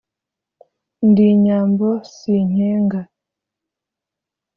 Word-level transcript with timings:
ndi 1.09 1.27
nyambo 1.43 1.89
sinkenga, 2.15 3.01